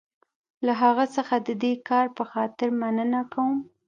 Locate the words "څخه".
1.15-1.35